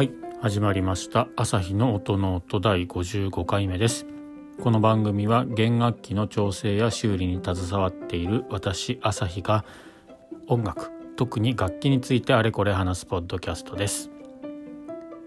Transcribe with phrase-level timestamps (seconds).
[0.00, 1.28] はい始まりました。
[1.36, 4.06] 朝日の音ノート第55回目です。
[4.62, 9.66] この番組は弦楽器の調整や修理に携わっている私朝日が
[10.46, 14.10] 音楽特に楽器についてあれこれ話すポッドキャストです。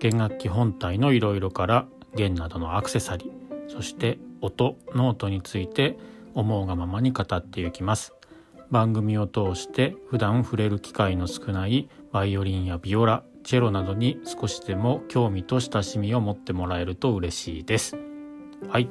[0.00, 3.30] 弦楽器本体のいろいろから弦などのアクセサリー
[3.68, 5.98] そして音ノートについて
[6.32, 8.14] 思うがままに語っていきます。
[8.70, 17.96] 番組を通して普段触れる機会の少ないバイオリンやビオラチェロなどに少しでも興味と親しみを持ってもらえると嬉しいです。
[18.68, 18.88] はい、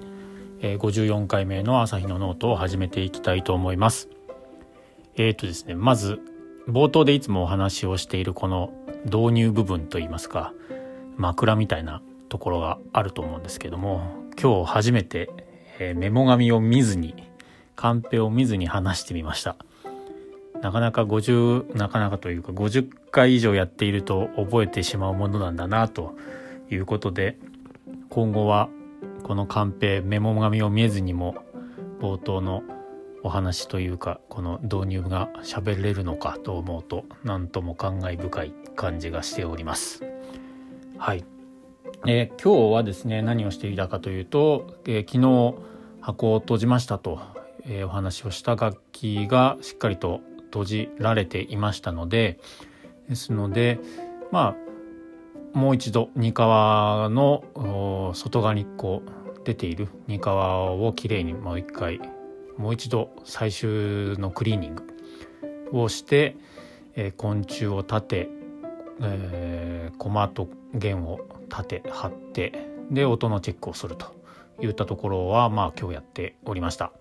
[0.60, 4.10] えー、54回目の朝日のノートを始めていきたいと思います。
[5.16, 6.20] えーとですねまず
[6.68, 8.72] 冒頭でいつもお話をしているこの
[9.06, 10.54] 導入部分といいますか
[11.18, 14.02] 枕みたいなところがあると思うんですけども
[14.42, 15.30] 今日初めて、
[15.80, 17.16] えー、メモ紙を見ずに
[17.76, 19.56] カンペを見ずに話してみました。
[20.62, 26.16] なかなか50なかなかというか50回以上やっていると覚えてしまうものなんだなと
[26.70, 27.38] いうことで
[28.10, 28.70] 今後は
[29.24, 31.36] このカンペメモ紙を見えずにも
[32.00, 32.64] 冒頭の
[33.24, 40.04] お話というかこの導入が喋れるのかと思うと何とも感慨深い感じがしております。
[40.98, 41.24] はい、
[42.08, 45.62] えー、今日はですね何をしていたかというと、えー、昨日
[46.02, 47.20] 箱を閉じましたと、
[47.66, 52.40] えー、お話をした楽器がしっかりと閉じられていましたので
[53.12, 53.78] ですので
[54.32, 54.56] ま
[55.54, 57.44] あもう一度二川の
[58.16, 62.00] 外側にこう出ている二川をきれいにもう一回
[62.58, 64.86] もう一度最終のクリーニング
[65.74, 66.38] をして、
[66.96, 68.30] えー、昆虫を立て、
[69.02, 74.16] えー、コマと弦を立て貼ってで音のチェックをすると
[74.62, 76.94] いったところはまあ今日やっておりました。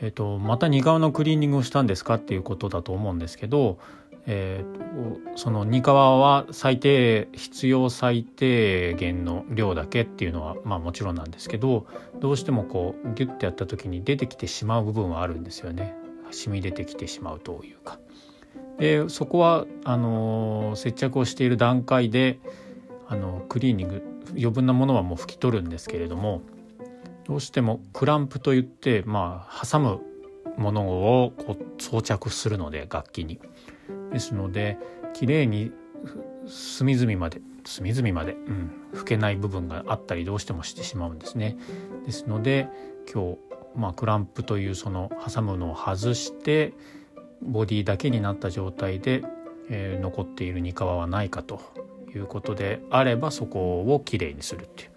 [0.00, 3.78] えーと、また2側のクリーニングをしたんですかっていうことだと思うんですけど、
[4.26, 11.86] えーと、その2側は最低必要最低限の量だけっていうのはまあもちろんなんですけど
[12.20, 15.94] どうしてもこうギュッてやった時に出てきてしまう部分はあるんですよね
[16.30, 17.98] 染み出てきてしまうというか。
[18.78, 22.38] でそこはあの接着をしている段階で
[23.08, 26.42] あのクリーニング余分なものはもう拭き取るんですけれども
[27.26, 30.00] どうしてもクランプといってまあ挟む
[30.56, 30.86] もの
[31.24, 33.40] をこう装着するので楽器に。
[34.12, 34.78] ですので
[35.14, 35.72] 綺麗に
[36.46, 41.58] 隅々まで隅々まで、うん、拭けない部分があったりどうしてもしてしまうんですね。
[42.06, 42.68] ですので
[43.12, 43.38] 今日、
[43.76, 46.72] まあ、クランプというその挟むのを外して
[47.42, 49.22] ボディだけになった状態で、
[49.68, 51.60] えー、残っている煮皮はないかと
[52.14, 54.90] いうことであればそこをきれいにするって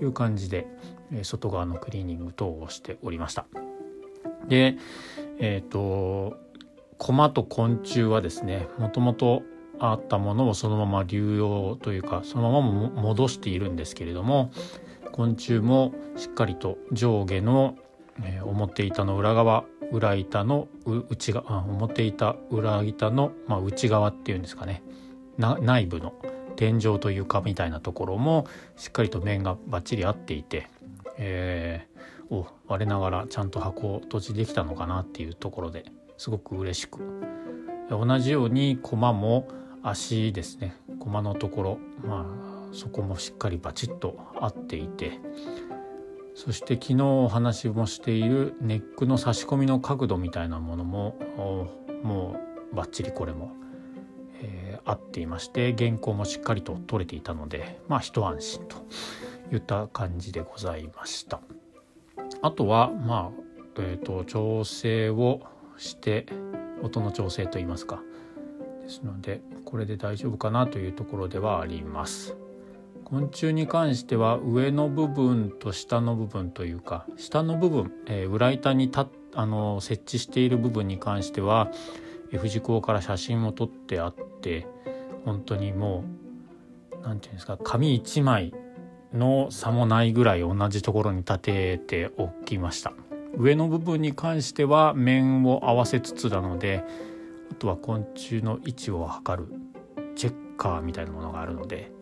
[0.00, 0.66] いう感じで
[1.12, 3.46] え外側のクリーニング等をしておりました。
[4.48, 4.76] で
[5.38, 6.38] えっ、と
[6.98, 9.42] 駒と昆虫はですねもともと
[9.78, 14.50] あったものをそのまま流用というかそのまま戻しているんですけれども
[15.12, 17.76] 昆虫もしっかりと上下の、
[18.22, 20.68] えー、表板の裏側裏板の
[21.10, 24.82] 内側表板裏板の、まあ、内側っていうんですかね。
[25.38, 26.14] 内部の
[26.56, 28.46] 天井というかみたいなところも
[28.76, 30.66] しっかりと面がバッチリ合っていて
[31.18, 35.84] えー、お我ながらちゃんと箱を閉じできたのかなっていうところで。
[36.16, 37.00] すごく嬉しく。
[37.90, 39.48] 同じように駒も
[39.82, 40.76] 足ですね。
[40.98, 45.20] 駒のところまあそこもしっかりバチッと合っていて。
[46.34, 51.16] そして昨日お話もしているネックの差し込みの角度みたいなものも
[52.02, 52.36] も
[52.72, 53.52] うバッチリこれも、
[54.42, 58.76] えー、合っていまして原稿もしっかりと取れていたのでまあ一安心と
[59.50, 61.40] いった感じでございました。
[62.42, 63.46] あとはまあ
[63.78, 65.40] えーと、調整を
[65.78, 66.26] して
[66.82, 68.02] 音の調整といいますか
[68.82, 72.36] ですのでこれで大丈夫かなというところではあります。
[73.04, 81.70] 昆虫に関しては上の部分と下の部分というか下の部分、えー、裏板にたあの設置している部分に関しては、
[82.32, 84.66] えー、藤子から写真を撮ってあって
[85.24, 86.02] 本当にも
[86.90, 88.52] う何て言うんですか紙1枚
[89.14, 92.92] の差もないぐらい同じところに立てておきました
[93.36, 96.84] 上の部分に関しては面を合わせつつなので
[97.50, 99.52] あとは昆虫の位置を測る
[100.14, 101.92] チェッカーみたいなものがあるので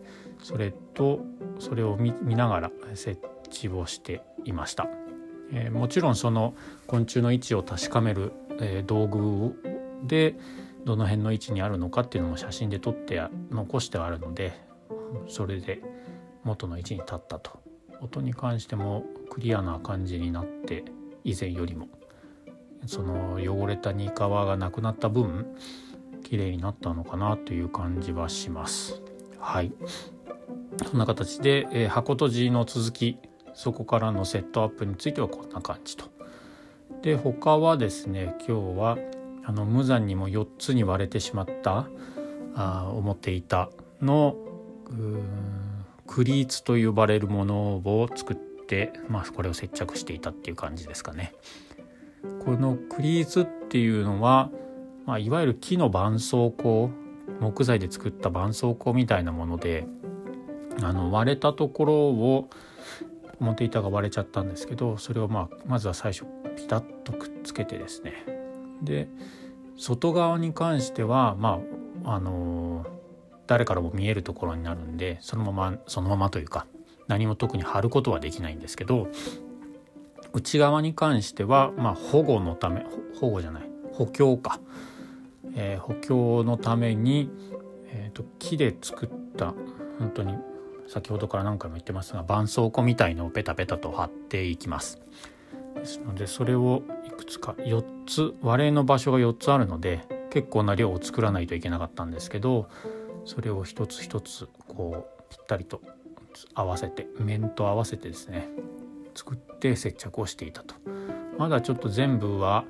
[0.41, 1.19] それと
[1.59, 4.87] それを見ながら設置をしていました、
[5.51, 6.55] えー、もちろんその
[6.87, 9.55] 昆虫の位置を確かめる、えー、道具
[10.03, 10.35] で
[10.85, 14.53] どの辺の位置にあるのかっていうのも写真で撮って残してあるので
[15.27, 15.81] それで
[16.43, 17.65] 元の位置に立ったと。
[18.01, 20.85] 音に関してもクリアな感じになって
[21.25, 21.89] 以前よりも
[22.85, 25.47] その汚れた煮皮がなくなった分
[26.23, 29.01] 綺麗になったのかなという感じはします。
[29.39, 29.73] はい
[30.83, 33.17] そんな形で、えー、箱閉じの続き
[33.53, 36.05] そこからのセットアップについてはこんな感じと。
[37.01, 38.97] で他はですね今日は
[39.43, 41.87] あの無残にも4つに割れてしまった
[42.55, 43.69] あ思っていた
[44.01, 44.35] の
[46.07, 48.54] クリーツと呼ばれるものを作って、
[49.09, 51.33] まあ、これを接着していたっていう感じですかね。
[52.43, 54.49] このクリーツっていうのは、
[55.05, 56.89] まあ、いわゆる木の絆創膏
[57.39, 59.87] 木材で作った絆創膏みたいなもので
[60.81, 62.49] あの割れたところを
[63.39, 66.25] 表板が割れちゃったんですけどそれをまあまずは最初
[66.55, 68.13] ピタッとくっつけてですね
[68.81, 69.07] で
[69.77, 71.59] 外側に関してはま
[72.03, 72.85] ああの
[73.47, 76.65] 誰からも見えるところになるんでそのままそのままというか
[77.07, 79.07] 何も特に貼ることはできないんですけど
[80.33, 82.85] 内側に関しては、まあ、保護のため
[83.19, 83.63] 保護じゃない
[83.93, 84.59] 補強か、
[85.55, 87.29] えー、補強のために、
[87.87, 89.53] えーと、木で作った
[89.99, 90.35] 本当に
[90.87, 95.01] 先ほどから何回も言ってますが絆創膏みたいのをペタペタと貼っていきます。
[95.75, 100.01] ですのでそれをいくつか4つ割れの場所が4つあるので
[100.31, 102.69] 結構な量を作らないといけなかったんですけど
[103.25, 105.81] それを一つ一つこうぴったりと
[106.53, 108.47] 合わせて面と合わせてですね
[109.15, 110.75] 作って接着をしていたと
[111.37, 112.65] まだちょっと全部は、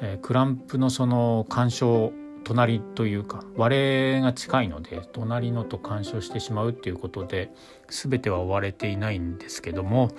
[0.00, 2.12] えー、クランプのその干渉
[2.44, 7.50] 隣というか割れが近いので隣のと干渉してしまうっていうことで
[7.88, 10.10] 全ては割れていないんですけども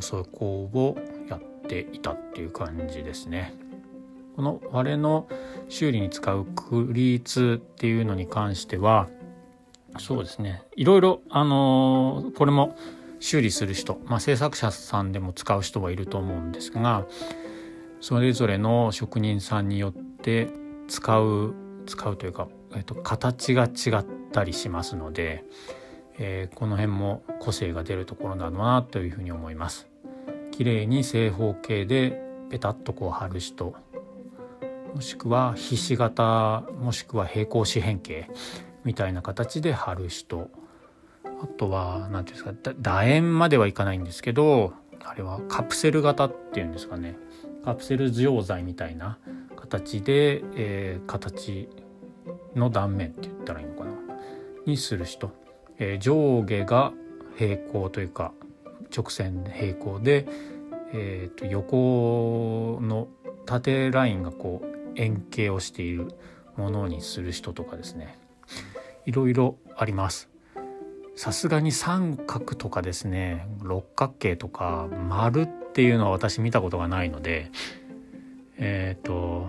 [0.00, 0.98] そこを
[1.28, 3.54] やっていたっていう感じですね。
[4.36, 5.28] この割れの
[5.68, 9.08] 修理に使うクリーツっていうのに関しては
[9.98, 12.76] そうですねいろいろあのー、これも
[13.20, 17.06] 修理する人、まあ、制作者さんでも使う人はいると思うんですが
[18.00, 20.48] それぞれの職人さんによって
[20.88, 21.54] 使う
[21.86, 25.44] 使うというか、えっと、形が違ったりしますので、
[26.18, 29.86] えー、この辺も個性が出るところなのかなというふうに思います。
[30.50, 33.74] 綺麗に正方形でペタッとこう貼る人
[34.94, 38.30] もしくはひし形もしくは平行四辺形
[38.84, 40.50] みたいな形で貼る人。
[41.42, 47.16] あとは何ていうんですか楕円まではいかないんですけどあれはカプセル型っていうんですかね。
[47.64, 49.18] カプセル溶剤みたいな
[49.56, 51.68] 形で、えー、形
[52.54, 53.90] の断面って言ったらいいのかな。
[54.66, 55.30] にする人、
[55.78, 56.92] えー、上下が
[57.36, 58.32] 平行というか
[58.94, 60.26] 直線平行で、
[60.92, 63.08] えー、と横の
[63.46, 66.14] 縦ラインがこう円形をしている
[66.56, 68.18] ものにする人とかですね。
[69.06, 70.28] いろいろあります
[71.16, 77.50] さすがに三角とかですね六角形とか丸っていうのは私見たことがないので
[78.58, 79.48] えっ、ー、と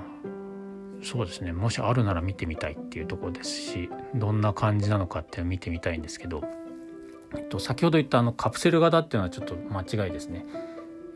[1.04, 6.44] そうですねもしあるなら見てみたいっていうところですしどんな感じなのかっていうのを見てみたいんですけど、
[7.38, 10.46] えっと、先ほど言ったあのカプセル型っていうのはちょっと間違いですね。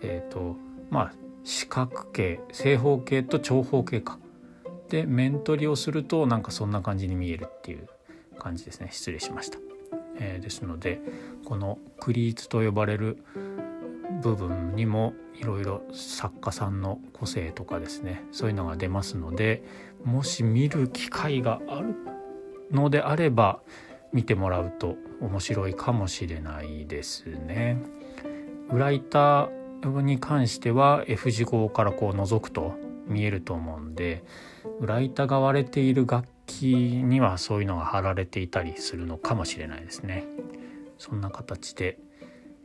[0.02, 0.56] えっ、ー、と
[0.90, 1.14] まあ
[1.44, 4.20] 四角形正方形と長方形か
[4.90, 7.88] で面取りをするとなんかそんな感じに見えるっていう
[8.40, 9.60] 感じですね失礼しました、
[10.20, 11.00] えー、ですので
[11.46, 13.24] このクリーツと呼ばれる
[14.22, 19.64] 部分にもいろいろ作家さんの個性とかですねそういうのが出ますので
[20.04, 21.96] もし見る機会がある
[22.72, 23.62] のであれば
[24.12, 27.78] 見てもらうと面白いかもしれないですね。
[28.72, 29.50] 裏板
[29.84, 32.76] に関しては F 字号からこう覗くと
[33.10, 34.24] 見えると思うんで
[34.80, 36.64] 裏板が割れている楽器
[37.04, 40.26] にはそういうのが貼られていたりするのかもしれないですね。
[40.98, 41.98] そんな形で、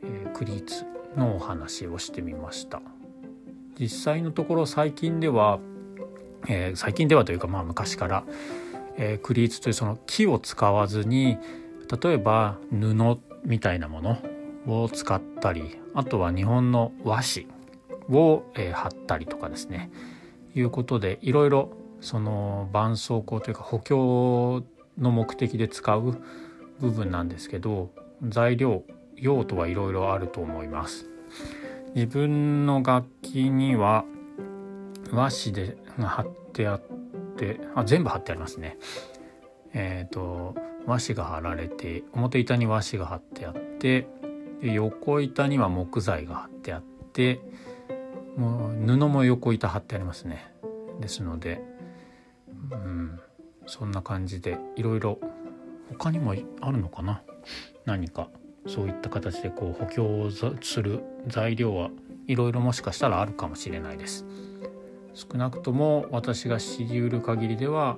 [0.03, 0.85] えー、クリーツ
[1.15, 2.81] のお話をしてみました。
[3.79, 5.59] 実際のところ最近では、
[6.47, 8.23] えー、最近ではというかまあ昔から、
[8.97, 11.37] えー、クリーツというその木を使わずに
[12.01, 14.17] 例えば布みたいなもの
[14.67, 17.47] を使ったりあとは日本の和紙
[18.09, 19.91] を、えー、貼ったりとかですね
[20.55, 21.71] いうことでいろいろ
[22.01, 24.63] その絆創膏というか補強
[24.97, 26.17] の目的で使う
[26.79, 27.91] 部分なんですけど
[28.23, 28.83] 材料
[29.15, 31.09] 用途はいろいろあると思います。
[31.93, 34.03] 自分の楽器には
[35.11, 36.81] 和紙で貼ってあっ
[37.37, 38.77] てあ全部貼ってありますね。
[39.73, 44.07] え、ー、と和紙が貼られて表板に和紙が貼ってあって
[44.61, 46.83] で横板には木材が貼ってあっ
[47.13, 47.39] て
[48.37, 50.51] もう布も横板貼ってありますね。
[50.99, 51.61] ですので
[52.71, 53.19] うん
[53.65, 55.19] そんな感じでいろいろ
[55.89, 57.21] 他にもあるのかな？
[57.85, 58.29] 何か
[58.67, 60.29] そういった形でこう補強
[60.61, 61.89] する材料は
[62.27, 64.25] いろいろもしかしたらあるかもしれないです。
[65.13, 67.97] 少なくとも私が知りうる限りでは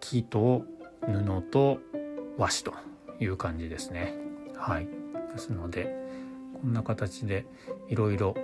[0.00, 0.64] 木と
[1.00, 1.78] 布と
[2.38, 2.74] 和紙と
[3.18, 4.14] いう感じですね。
[4.54, 4.86] はい、
[5.32, 5.96] ですので
[6.60, 7.46] こんな形で
[7.88, 8.34] いろいろ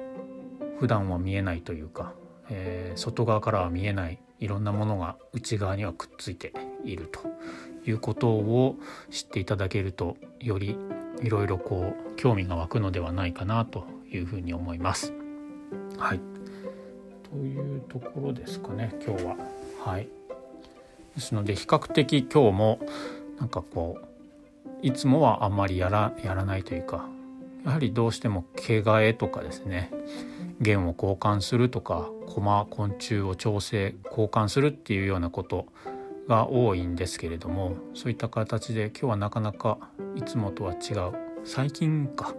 [0.78, 2.12] 普段は見えないというか、
[2.50, 6.52] えー、外側からは見えないいろんなものが内側にはくっついて
[6.84, 7.20] いると
[7.88, 8.76] いうことを
[9.10, 10.76] 知っていただけるとより
[11.22, 15.12] いろいろこう興味が湧くのではないかなというふうに思います。
[15.98, 16.20] はい
[17.30, 19.36] というところですかね今日は。
[19.82, 20.08] はい
[21.14, 22.80] ですので比較的今日も
[23.38, 24.06] なんかこう
[24.86, 27.06] いつもはあんまりやらやらないというか
[27.64, 29.90] やはりどうしても毛替えとかですね
[30.60, 35.66] 弦を交換するとか駒昆虫を調整交換するっていうようなこと
[36.28, 39.78] が多いんですけれどもそういった形で今日はなかなか
[40.16, 41.12] いつもとは違う
[41.44, 42.34] 最近か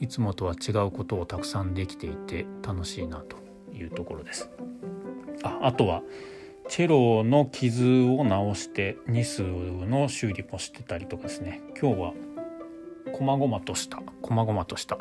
[0.00, 3.36] いつもとは違うことをたくさんできていて楽しいなと
[3.72, 4.50] いうところです。
[5.42, 6.02] ああとは
[6.68, 11.60] チェロの傷を直してニスの修理もしてたりとかですね。
[11.80, 12.12] 今日は
[13.12, 14.02] 細々とした。
[14.22, 14.98] 細々とした。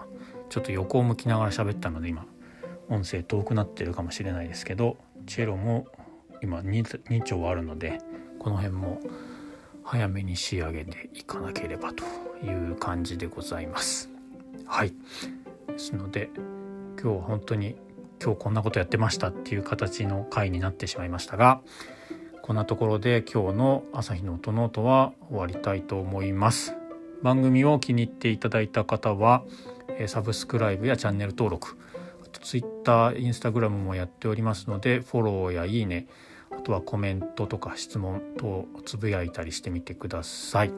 [0.50, 2.26] ちょっと横を向きながら喋ったので今
[2.90, 5.88] 音声遠くなってるかもしれないですけどチェロも
[6.42, 8.00] 今 2, 2丁あるので
[8.40, 9.00] この辺も
[9.84, 12.04] 早めに仕上げていかなければと
[12.46, 14.10] いう感じでございます。
[14.66, 14.94] はい
[15.68, 16.30] ですので
[17.02, 17.76] 今日は本当に
[18.22, 21.62] 今日こんなことやってましたっていう形の回になってしまいましたが
[22.42, 26.76] こんなところで今日の朝日の音ノートは終わりたいと思います
[27.24, 29.44] 番組を気に入っていただいた方は
[30.08, 31.78] サブスクライブやチャンネル登録
[32.32, 36.08] Twitter、Instagram もやっておりますのでフォローやいいね
[36.52, 40.72] あとはコメントとか質問等つぶやいたりしてみてください。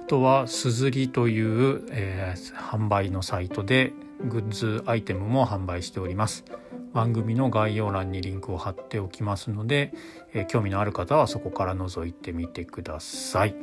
[0.00, 3.92] あとはすずりという、えー、販売のサイトで
[4.28, 6.44] グッズアイテムも販売しております。
[6.92, 9.94] 番組の概要欄にリンクを貼っておきますので、
[10.34, 13.54] えー、興味のある方はそこから覗いてみてください。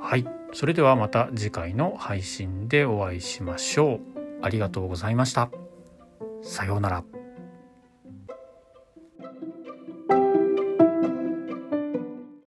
[0.00, 0.26] はい。
[0.52, 4.00] それではまた次回の配信でお会いしましょう。
[4.42, 5.65] ありがとうございました。
[6.42, 7.15] さようなら。